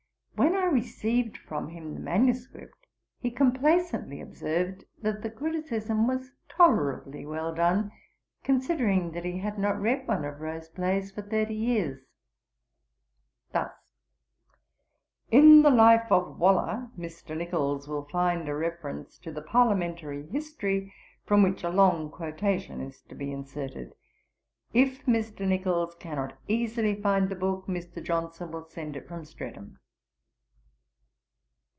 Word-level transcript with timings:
When 0.35 0.55
I 0.55 0.73
received 0.73 1.37
from 1.37 1.69
him 1.69 1.93
the 1.93 2.17
MS. 2.17 2.47
he 3.19 3.29
complacently 3.29 4.21
observed 4.21 4.85
that 5.03 5.21
the 5.21 5.29
criticism 5.29 6.07
was 6.07 6.31
tolerably 6.49 7.25
well 7.25 7.53
done, 7.53 7.91
considering 8.43 9.11
that 9.11 9.25
he 9.25 9.37
had 9.39 9.59
not 9.59 9.79
read 9.79 10.07
one 10.07 10.23
of 10.25 10.39
Rowe's 10.39 10.69
plays 10.69 11.11
for 11.11 11.21
thirty 11.21 11.53
years.' 11.53 11.99
Ib. 13.53 13.59
vii. 13.59 13.59
417. 13.59 13.61
Thus: 13.61 13.71
'In 15.29 15.61
the 15.61 15.69
Life 15.79 16.09
of 16.11 16.39
Waller, 16.39 16.89
Mr. 16.97 17.37
Nichols 17.37 17.87
will 17.87 18.05
find 18.05 18.47
a 18.49 18.55
reference 18.55 19.19
to 19.19 19.31
the 19.31 19.43
Parliamentary 19.43 20.25
History 20.27 20.91
from 21.25 21.43
which 21.43 21.63
a 21.63 21.69
long 21.69 22.09
quotation 22.09 22.79
is 22.81 23.01
to 23.03 23.13
be 23.13 23.31
inserted. 23.31 23.93
If 24.73 25.05
Mr. 25.05 25.45
Nichols 25.47 25.93
cannot 25.95 26.39
easily 26.47 26.95
find 26.99 27.29
the 27.29 27.35
book, 27.35 27.67
Mr. 27.67 28.01
Johnson 28.03 28.51
will 28.51 28.65
send 28.65 28.95
it 28.95 29.07
from 29.07 29.25
Streatham.' 29.25 29.77